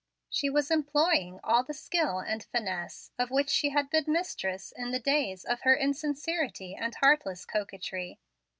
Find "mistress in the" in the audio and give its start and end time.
4.07-4.97